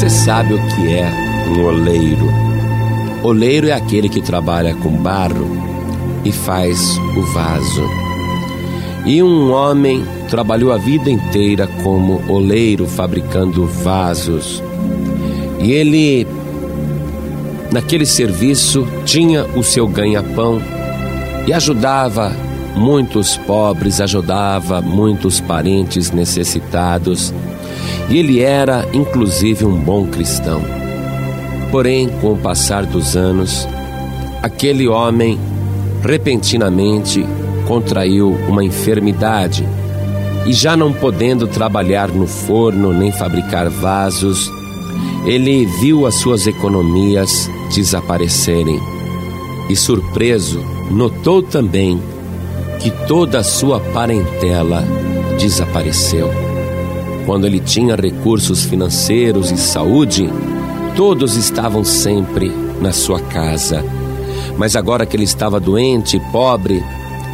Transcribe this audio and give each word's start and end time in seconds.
Você 0.00 0.08
sabe 0.08 0.54
o 0.54 0.68
que 0.68 0.94
é 0.94 1.12
um 1.46 1.62
oleiro? 1.62 2.26
Oleiro 3.22 3.68
é 3.68 3.72
aquele 3.72 4.08
que 4.08 4.22
trabalha 4.22 4.74
com 4.74 4.88
barro 4.96 5.46
e 6.24 6.32
faz 6.32 6.96
o 6.96 7.20
vaso. 7.34 7.84
E 9.04 9.22
um 9.22 9.52
homem 9.52 10.02
trabalhou 10.30 10.72
a 10.72 10.78
vida 10.78 11.10
inteira 11.10 11.66
como 11.82 12.22
oleiro, 12.32 12.86
fabricando 12.86 13.66
vasos. 13.66 14.62
E 15.58 15.70
ele, 15.70 16.26
naquele 17.70 18.06
serviço, 18.06 18.88
tinha 19.04 19.44
o 19.54 19.62
seu 19.62 19.86
ganha-pão 19.86 20.62
e 21.46 21.52
ajudava 21.52 22.34
muitos 22.74 23.36
pobres, 23.36 24.00
ajudava 24.00 24.80
muitos 24.80 25.40
parentes 25.40 26.10
necessitados. 26.10 27.34
E 28.08 28.18
ele 28.18 28.40
era, 28.40 28.88
inclusive, 28.92 29.64
um 29.64 29.76
bom 29.76 30.06
cristão. 30.06 30.62
Porém, 31.70 32.08
com 32.20 32.32
o 32.32 32.36
passar 32.36 32.84
dos 32.84 33.16
anos, 33.16 33.68
aquele 34.42 34.88
homem 34.88 35.38
repentinamente 36.02 37.24
contraiu 37.66 38.30
uma 38.48 38.64
enfermidade 38.64 39.64
e, 40.46 40.52
já 40.52 40.76
não 40.76 40.92
podendo 40.92 41.46
trabalhar 41.46 42.08
no 42.08 42.26
forno 42.26 42.92
nem 42.92 43.12
fabricar 43.12 43.68
vasos, 43.68 44.50
ele 45.24 45.66
viu 45.80 46.06
as 46.06 46.14
suas 46.14 46.46
economias 46.46 47.48
desaparecerem 47.72 48.80
e, 49.68 49.76
surpreso, 49.76 50.60
notou 50.90 51.42
também 51.42 52.00
que 52.80 52.90
toda 53.06 53.38
a 53.38 53.44
sua 53.44 53.78
parentela 53.78 54.82
desapareceu. 55.38 56.49
Quando 57.30 57.46
ele 57.46 57.60
tinha 57.60 57.94
recursos 57.94 58.64
financeiros 58.64 59.52
e 59.52 59.56
saúde, 59.56 60.28
todos 60.96 61.36
estavam 61.36 61.84
sempre 61.84 62.50
na 62.80 62.90
sua 62.90 63.20
casa. 63.20 63.84
Mas 64.58 64.74
agora 64.74 65.06
que 65.06 65.14
ele 65.14 65.22
estava 65.22 65.60
doente 65.60 66.16
e 66.16 66.32
pobre, 66.32 66.82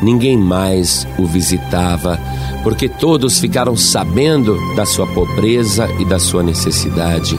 ninguém 0.00 0.34
mais 0.34 1.06
o 1.18 1.26
visitava, 1.26 2.18
porque 2.62 2.88
todos 2.88 3.38
ficaram 3.38 3.76
sabendo 3.76 4.56
da 4.74 4.86
sua 4.86 5.06
pobreza 5.06 5.86
e 6.00 6.06
da 6.06 6.18
sua 6.18 6.42
necessidade. 6.42 7.38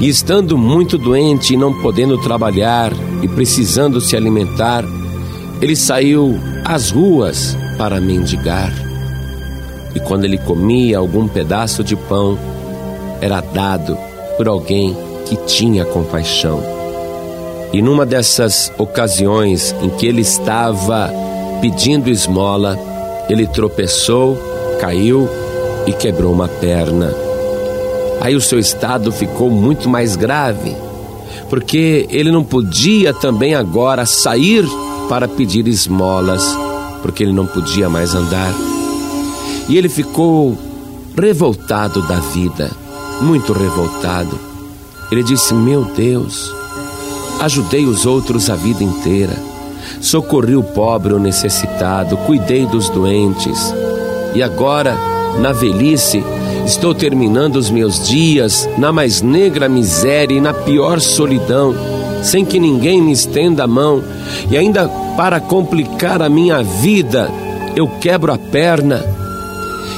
E 0.00 0.08
estando 0.08 0.58
muito 0.58 0.98
doente 0.98 1.54
e 1.54 1.56
não 1.56 1.72
podendo 1.72 2.18
trabalhar 2.18 2.92
e 3.22 3.28
precisando 3.28 4.00
se 4.00 4.16
alimentar, 4.16 4.84
ele 5.62 5.76
saiu 5.76 6.36
às 6.64 6.90
ruas 6.90 7.56
para 7.78 8.00
mendigar. 8.00 8.83
E 9.94 10.00
quando 10.00 10.24
ele 10.24 10.38
comia 10.38 10.98
algum 10.98 11.28
pedaço 11.28 11.84
de 11.84 11.94
pão, 11.94 12.38
era 13.20 13.40
dado 13.40 13.96
por 14.36 14.48
alguém 14.48 14.96
que 15.26 15.36
tinha 15.36 15.84
compaixão. 15.84 16.62
E 17.72 17.80
numa 17.80 18.04
dessas 18.04 18.72
ocasiões 18.78 19.74
em 19.82 19.88
que 19.90 20.06
ele 20.06 20.20
estava 20.20 21.10
pedindo 21.60 22.10
esmola, 22.10 22.78
ele 23.28 23.46
tropeçou, 23.46 24.36
caiu 24.80 25.28
e 25.86 25.92
quebrou 25.92 26.32
uma 26.32 26.48
perna. 26.48 27.12
Aí 28.20 28.34
o 28.34 28.40
seu 28.40 28.58
estado 28.58 29.10
ficou 29.10 29.50
muito 29.50 29.88
mais 29.88 30.16
grave, 30.16 30.74
porque 31.50 32.06
ele 32.10 32.30
não 32.30 32.44
podia 32.44 33.12
também 33.12 33.54
agora 33.54 34.06
sair 34.06 34.64
para 35.08 35.28
pedir 35.28 35.66
esmolas, 35.66 36.56
porque 37.02 37.22
ele 37.22 37.32
não 37.32 37.46
podia 37.46 37.88
mais 37.88 38.14
andar. 38.14 38.73
E 39.68 39.76
ele 39.76 39.88
ficou 39.88 40.56
revoltado 41.16 42.02
da 42.06 42.16
vida, 42.16 42.70
muito 43.20 43.52
revoltado. 43.52 44.38
Ele 45.10 45.22
disse: 45.22 45.54
Meu 45.54 45.84
Deus, 45.84 46.52
ajudei 47.40 47.84
os 47.84 48.06
outros 48.06 48.50
a 48.50 48.56
vida 48.56 48.82
inteira, 48.82 49.34
socorri 50.00 50.56
o 50.56 50.62
pobre 50.62 51.12
ou 51.12 51.18
necessitado, 51.18 52.16
cuidei 52.18 52.66
dos 52.66 52.88
doentes, 52.88 53.74
e 54.34 54.42
agora, 54.42 54.96
na 55.40 55.52
velhice, 55.52 56.22
estou 56.66 56.94
terminando 56.94 57.56
os 57.56 57.70
meus 57.70 58.06
dias 58.06 58.68
na 58.78 58.92
mais 58.92 59.22
negra 59.22 59.68
miséria 59.68 60.36
e 60.36 60.40
na 60.40 60.52
pior 60.52 61.00
solidão 61.00 61.74
sem 62.24 62.44
que 62.44 62.58
ninguém 62.58 63.02
me 63.02 63.12
estenda 63.12 63.64
a 63.64 63.66
mão, 63.66 64.02
e 64.50 64.56
ainda 64.56 64.88
para 65.16 65.38
complicar 65.40 66.22
a 66.22 66.28
minha 66.28 66.62
vida, 66.62 67.30
eu 67.76 67.86
quebro 67.86 68.32
a 68.32 68.38
perna. 68.38 69.04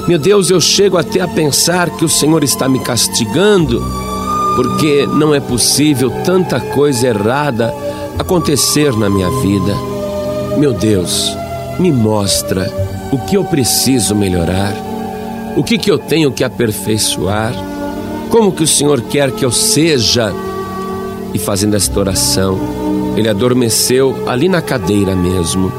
Meu 0.08 0.18
Deus, 0.20 0.50
eu 0.50 0.60
chego 0.60 0.96
até 0.96 1.20
a 1.20 1.26
pensar 1.26 1.90
que 1.90 2.04
o 2.04 2.08
Senhor 2.08 2.44
está 2.44 2.68
me 2.68 2.78
castigando, 2.78 3.84
porque 4.54 5.04
não 5.04 5.34
é 5.34 5.40
possível 5.40 6.12
tanta 6.24 6.60
coisa 6.60 7.08
errada 7.08 7.74
acontecer 8.16 8.96
na 8.96 9.10
minha 9.10 9.28
vida. 9.40 9.74
Meu 10.56 10.72
Deus, 10.72 11.36
me 11.80 11.90
mostra 11.90 12.72
o 13.10 13.18
que 13.18 13.36
eu 13.36 13.44
preciso 13.44 14.14
melhorar, 14.14 14.74
o 15.56 15.64
que, 15.64 15.76
que 15.76 15.90
eu 15.90 15.98
tenho 15.98 16.30
que 16.30 16.44
aperfeiçoar, 16.44 17.52
como 18.30 18.52
que 18.52 18.62
o 18.62 18.66
Senhor 18.66 19.00
quer 19.02 19.32
que 19.32 19.44
eu 19.44 19.50
seja 19.50 20.32
e 21.34 21.38
fazendo 21.38 21.74
esta 21.74 21.98
oração, 21.98 22.56
ele 23.16 23.28
adormeceu 23.28 24.22
ali 24.28 24.48
na 24.48 24.62
cadeira 24.62 25.16
mesmo. 25.16 25.72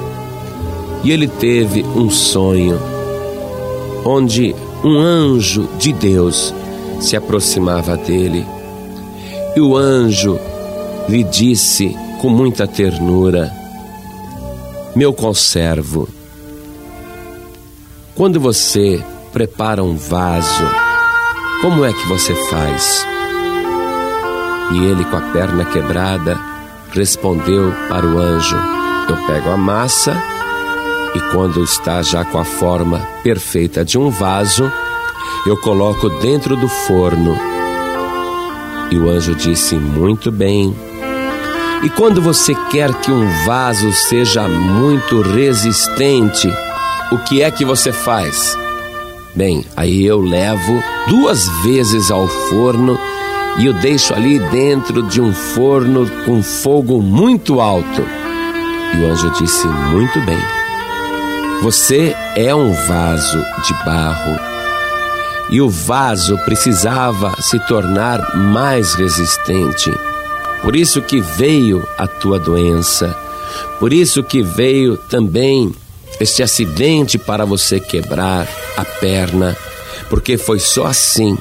E 1.01 1.11
ele 1.11 1.29
teve 1.29 1.81
um 1.95 2.09
sonho 2.09 2.96
onde 4.07 4.55
um 4.83 4.97
anjo 4.99 5.67
de 5.77 5.91
Deus 5.91 6.53
se 7.01 7.15
aproximava 7.17 7.97
dele. 7.97 8.47
E 9.55 9.59
o 9.59 9.75
anjo 9.75 10.39
lhe 11.09 11.23
disse 11.23 11.95
com 12.21 12.29
muita 12.29 12.65
ternura: 12.65 13.51
Meu 14.95 15.13
conservo, 15.13 16.07
quando 18.15 18.39
você 18.39 19.03
prepara 19.33 19.83
um 19.83 19.97
vaso, 19.97 20.63
como 21.61 21.83
é 21.83 21.91
que 21.91 22.07
você 22.07 22.33
faz? 22.49 23.05
E 24.71 24.85
ele, 24.85 25.03
com 25.05 25.17
a 25.17 25.21
perna 25.31 25.65
quebrada, 25.65 26.39
respondeu 26.91 27.73
para 27.89 28.05
o 28.05 28.17
anjo: 28.17 28.57
Eu 29.09 29.17
pego 29.27 29.49
a 29.49 29.57
massa 29.57 30.36
e, 31.15 31.19
quando 31.31 31.63
está 31.63 32.01
já 32.01 32.23
com 32.25 32.37
a 32.37 32.45
forma 32.45 32.99
perfeita 33.23 33.83
de 33.83 33.97
um 33.97 34.09
vaso, 34.09 34.71
eu 35.45 35.57
coloco 35.57 36.09
dentro 36.09 36.55
do 36.55 36.67
forno. 36.67 37.37
E 38.91 38.97
o 38.97 39.09
anjo 39.09 39.35
disse: 39.35 39.75
Muito 39.75 40.31
bem. 40.31 40.75
E 41.83 41.89
quando 41.89 42.21
você 42.21 42.55
quer 42.71 42.93
que 43.01 43.11
um 43.11 43.27
vaso 43.45 43.91
seja 43.93 44.47
muito 44.47 45.21
resistente, 45.21 46.51
o 47.11 47.17
que 47.19 47.41
é 47.41 47.51
que 47.51 47.63
você 47.63 47.91
faz? 47.91 48.57
Bem, 49.35 49.63
aí 49.75 50.03
eu 50.05 50.19
levo 50.19 50.83
duas 51.07 51.47
vezes 51.63 52.09
ao 52.09 52.27
forno 52.27 52.99
e 53.59 53.69
o 53.69 53.73
deixo 53.73 54.13
ali 54.13 54.39
dentro 54.39 55.03
de 55.03 55.21
um 55.21 55.31
forno 55.31 56.09
com 56.25 56.41
fogo 56.41 57.01
muito 57.01 57.61
alto. 57.61 58.01
E 58.95 58.97
o 58.99 59.11
anjo 59.11 59.29
disse: 59.31 59.67
Muito 59.67 60.19
bem. 60.21 60.56
Você 61.61 62.15
é 62.35 62.53
um 62.53 62.71
vaso 62.71 63.43
de 63.65 63.73
barro. 63.83 64.39
E 65.49 65.59
o 65.59 65.69
vaso 65.69 66.37
precisava 66.45 67.33
se 67.41 67.59
tornar 67.67 68.35
mais 68.35 68.93
resistente. 68.93 69.91
Por 70.61 70.75
isso 70.75 71.01
que 71.01 71.19
veio 71.19 71.85
a 71.97 72.05
tua 72.05 72.39
doença. 72.39 73.15
Por 73.79 73.91
isso 73.91 74.23
que 74.23 74.43
veio 74.43 74.97
também 74.97 75.73
este 76.19 76.43
acidente 76.43 77.17
para 77.17 77.43
você 77.43 77.79
quebrar 77.79 78.47
a 78.75 78.85
perna, 78.85 79.57
porque 80.09 80.37
foi 80.37 80.59
só 80.59 80.87
assim 80.87 81.37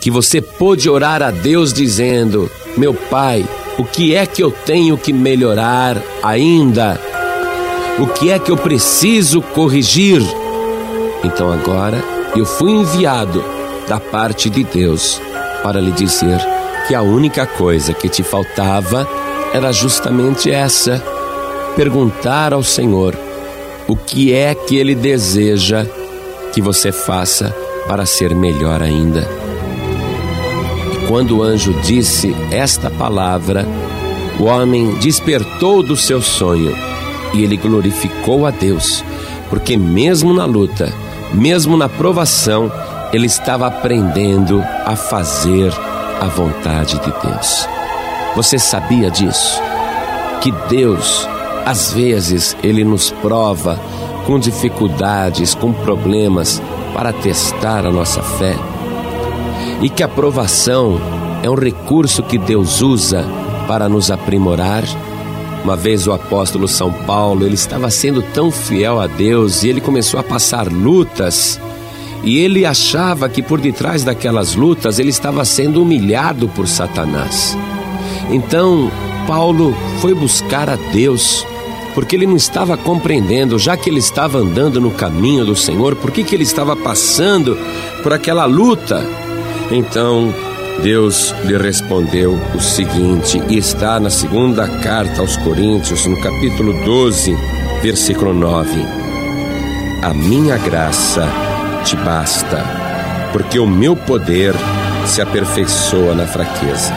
que 0.00 0.10
você 0.10 0.40
pôde 0.40 0.90
orar 0.90 1.22
a 1.22 1.30
Deus 1.30 1.72
dizendo: 1.72 2.50
Meu 2.76 2.92
Pai, 2.92 3.46
o 3.78 3.84
que 3.84 4.14
é 4.14 4.26
que 4.26 4.42
eu 4.42 4.50
tenho 4.50 4.98
que 4.98 5.12
melhorar 5.12 6.02
ainda? 6.22 7.00
O 7.98 8.06
que 8.06 8.30
é 8.30 8.38
que 8.38 8.50
eu 8.50 8.56
preciso 8.56 9.42
corrigir? 9.42 10.22
Então 11.22 11.52
agora 11.52 12.02
eu 12.34 12.46
fui 12.46 12.70
enviado 12.70 13.44
da 13.86 14.00
parte 14.00 14.48
de 14.48 14.64
Deus 14.64 15.20
para 15.62 15.78
lhe 15.78 15.90
dizer 15.90 16.40
que 16.88 16.94
a 16.94 17.02
única 17.02 17.46
coisa 17.46 17.92
que 17.92 18.08
te 18.08 18.22
faltava 18.22 19.06
era 19.52 19.70
justamente 19.72 20.50
essa: 20.50 21.02
perguntar 21.76 22.54
ao 22.54 22.62
Senhor 22.62 23.14
o 23.86 23.94
que 23.94 24.32
é 24.32 24.54
que 24.54 24.76
Ele 24.76 24.94
deseja 24.94 25.84
que 26.54 26.62
você 26.62 26.90
faça 26.90 27.54
para 27.86 28.06
ser 28.06 28.34
melhor 28.34 28.82
ainda. 28.82 29.28
Quando 31.08 31.38
o 31.38 31.42
anjo 31.42 31.74
disse 31.82 32.34
esta 32.50 32.90
palavra, 32.90 33.66
o 34.40 34.44
homem 34.44 34.94
despertou 34.94 35.82
do 35.82 35.94
seu 35.94 36.22
sonho 36.22 36.91
e 37.34 37.42
ele 37.42 37.56
glorificou 37.56 38.46
a 38.46 38.50
Deus, 38.50 39.04
porque 39.48 39.76
mesmo 39.76 40.32
na 40.32 40.44
luta, 40.44 40.92
mesmo 41.32 41.76
na 41.76 41.88
provação, 41.88 42.70
ele 43.12 43.26
estava 43.26 43.66
aprendendo 43.66 44.62
a 44.84 44.96
fazer 44.96 45.72
a 46.20 46.26
vontade 46.26 46.98
de 47.00 47.12
Deus. 47.26 47.68
Você 48.34 48.58
sabia 48.58 49.10
disso? 49.10 49.60
Que 50.40 50.50
Deus, 50.68 51.28
às 51.66 51.92
vezes, 51.92 52.56
Ele 52.62 52.82
nos 52.82 53.10
prova 53.10 53.78
com 54.26 54.38
dificuldades, 54.38 55.54
com 55.54 55.72
problemas, 55.72 56.62
para 56.94 57.12
testar 57.12 57.84
a 57.84 57.90
nossa 57.90 58.22
fé. 58.22 58.56
E 59.82 59.90
que 59.90 60.02
a 60.02 60.08
provação 60.08 60.98
é 61.42 61.50
um 61.50 61.54
recurso 61.54 62.22
que 62.22 62.38
Deus 62.38 62.80
usa 62.80 63.24
para 63.68 63.88
nos 63.88 64.10
aprimorar. 64.10 64.84
Uma 65.64 65.76
vez 65.76 66.06
o 66.06 66.12
apóstolo 66.12 66.66
São 66.66 66.92
Paulo, 66.92 67.46
ele 67.46 67.54
estava 67.54 67.88
sendo 67.90 68.20
tão 68.20 68.50
fiel 68.50 69.00
a 69.00 69.06
Deus 69.06 69.62
e 69.62 69.68
ele 69.68 69.80
começou 69.80 70.18
a 70.18 70.22
passar 70.22 70.66
lutas. 70.66 71.60
E 72.24 72.38
ele 72.38 72.66
achava 72.66 73.28
que 73.28 73.42
por 73.42 73.60
detrás 73.60 74.02
daquelas 74.02 74.54
lutas 74.54 74.98
ele 74.98 75.10
estava 75.10 75.44
sendo 75.44 75.82
humilhado 75.82 76.48
por 76.48 76.66
Satanás. 76.66 77.56
Então, 78.30 78.90
Paulo 79.26 79.74
foi 80.00 80.14
buscar 80.14 80.68
a 80.68 80.76
Deus 80.92 81.46
porque 81.94 82.16
ele 82.16 82.26
não 82.26 82.36
estava 82.36 82.76
compreendendo, 82.76 83.58
já 83.58 83.76
que 83.76 83.88
ele 83.88 83.98
estava 83.98 84.38
andando 84.38 84.80
no 84.80 84.90
caminho 84.90 85.44
do 85.44 85.54
Senhor, 85.54 85.94
por 85.94 86.10
que, 86.10 86.24
que 86.24 86.34
ele 86.34 86.42
estava 86.42 86.74
passando 86.74 87.56
por 88.02 88.12
aquela 88.12 88.46
luta? 88.46 89.06
Então 89.70 90.34
Deus 90.80 91.34
lhe 91.44 91.56
respondeu 91.56 92.40
o 92.54 92.60
seguinte, 92.60 93.40
e 93.48 93.56
está 93.56 94.00
na 94.00 94.10
segunda 94.10 94.66
carta 94.80 95.20
aos 95.20 95.36
Coríntios, 95.36 96.06
no 96.06 96.20
capítulo 96.20 96.72
12, 96.84 97.36
versículo 97.82 98.32
9: 98.32 98.84
A 100.02 100.12
minha 100.12 100.56
graça 100.56 101.28
te 101.84 101.94
basta, 101.96 102.64
porque 103.32 103.58
o 103.58 103.66
meu 103.66 103.94
poder 103.94 104.54
se 105.06 105.20
aperfeiçoa 105.20 106.14
na 106.14 106.26
fraqueza. 106.26 106.92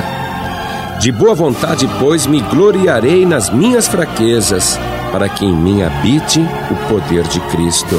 De 1.00 1.12
boa 1.12 1.36
vontade, 1.36 1.88
pois, 2.00 2.26
me 2.26 2.42
gloriarei 2.42 3.26
nas 3.26 3.50
minhas 3.50 3.88
fraquezas, 3.88 4.80
para 5.12 5.30
que 5.30 5.46
em 5.46 5.56
mim 5.56 5.84
habite 5.84 6.40
o 6.40 6.76
poder 6.90 7.24
de 7.28 7.40
Cristo. 7.52 7.96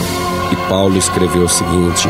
E 0.50 0.56
Paulo 0.68 0.96
escreveu 0.96 1.44
o 1.44 1.48
seguinte: 1.48 2.08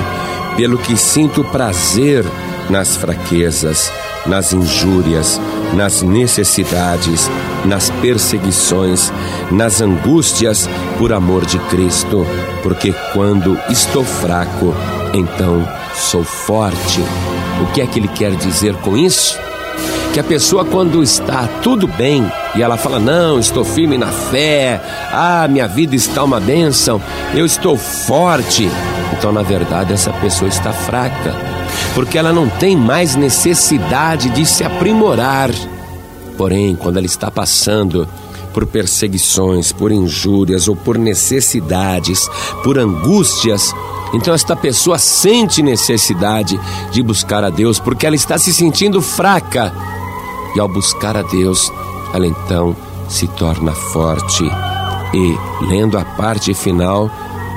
pelo 0.57 0.79
que 0.79 0.97
sinto 0.97 1.45
prazer 1.45 2.25
nas 2.69 2.97
fraquezas, 2.97 3.93
nas 4.27 4.53
injúrias, 4.53 5.41
nas 5.75 6.03
necessidades, 6.03 7.31
nas 7.65 7.91
perseguições, 7.91 9.13
nas 9.51 9.81
angústias 9.81 10.69
por 10.99 11.13
amor 11.13 11.45
de 11.47 11.59
Cristo, 11.59 12.27
porque 12.63 12.93
quando 13.13 13.59
estou 13.69 14.05
fraco, 14.05 14.75
então 15.15 15.67
sou 15.95 16.25
forte. 16.25 17.01
O 17.63 17.73
que 17.73 17.81
é 17.81 17.87
que 17.87 17.99
ele 17.99 18.09
quer 18.09 18.35
dizer 18.37 18.75
com 18.77 18.97
isso? 18.97 19.39
que 20.17 20.21
a 20.21 20.25
pessoa, 20.25 20.65
quando 20.65 21.03
está 21.03 21.47
tudo 21.63 21.87
bem 21.87 22.27
e 22.55 22.63
ela 22.63 22.79
fala: 22.79 22.99
Não, 22.99 23.39
estou 23.39 23.63
firme 23.63 23.99
na 23.99 24.07
fé, 24.07 24.81
ah, 25.13 25.47
minha 25.47 25.69
vida 25.69 25.95
está 25.95 26.25
uma 26.25 26.41
bênção, 26.41 27.03
eu 27.35 27.45
estou 27.45 27.77
forte. 27.77 28.71
Então, 29.13 29.31
na 29.31 29.43
verdade, 29.43 29.93
essa 29.93 30.11
pessoa 30.15 30.49
está 30.49 30.73
fraca, 30.73 31.35
porque 31.97 32.19
ela 32.19 32.31
não 32.31 32.47
tem 32.47 32.77
mais 32.77 33.17
necessidade 33.17 34.29
de 34.29 34.45
se 34.45 34.63
aprimorar. 34.63 35.51
Porém, 36.37 36.77
quando 36.77 36.99
ela 36.99 37.07
está 37.07 37.31
passando 37.31 38.07
por 38.53 38.67
perseguições, 38.67 39.73
por 39.73 39.91
injúrias 39.91 40.69
ou 40.69 40.77
por 40.77 40.99
necessidades, 40.99 42.29
por 42.63 42.79
angústias, 42.79 43.75
então 44.13 44.35
esta 44.35 44.55
pessoa 44.55 44.99
sente 44.99 45.63
necessidade 45.63 46.61
de 46.93 47.03
buscar 47.03 47.43
a 47.43 47.49
Deus 47.49 47.81
porque 47.81 48.07
ela 48.07 48.15
está 48.15 48.37
se 48.37 48.53
sentindo 48.53 49.01
fraca 49.01 49.73
e 50.55 50.61
ao 50.61 50.69
buscar 50.69 51.17
a 51.17 51.23
Deus, 51.23 51.73
ela 52.13 52.27
então 52.27 52.77
se 53.09 53.27
torna 53.27 53.73
forte. 53.73 54.45
E, 55.15 55.67
lendo 55.67 55.97
a 55.97 56.05
parte 56.05 56.53
final, 56.53 57.11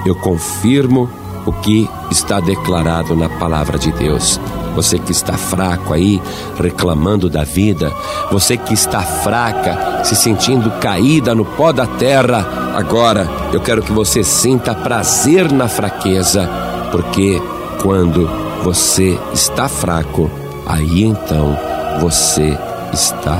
eu 0.06 0.15
confirmo 0.15 1.09
o 1.45 1.51
que 1.51 1.89
está 2.12 2.39
declarado 2.39 3.15
na 3.15 3.30
palavra 3.30 3.77
de 3.77 3.91
Deus. 3.91 4.39
Você 4.75 5.00
que 5.00 5.12
está 5.12 5.33
fraco 5.33 5.94
aí, 5.94 6.21
reclamando 6.59 7.30
da 7.30 7.44
vida, 7.44 7.91
você 8.31 8.56
que 8.56 8.74
está 8.74 9.01
fraca, 9.01 10.03
se 10.03 10.15
sentindo 10.15 10.71
caída 10.80 11.33
no 11.33 11.44
pó 11.44 11.71
da 11.71 11.86
terra, 11.86 12.74
agora 12.75 13.27
eu 13.51 13.59
quero 13.59 13.81
que 13.81 13.91
você 13.91 14.24
sinta 14.24 14.74
prazer 14.75 15.51
na 15.51 15.68
fraqueza, 15.68 16.47
porque 16.91 17.42
quando 17.81 18.30
você 18.63 19.18
está 19.33 19.68
fraco, 19.68 20.30
aí 20.65 21.03
então 21.03 21.57
você 22.00 22.57
está 22.94 23.38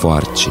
forte. 0.00 0.50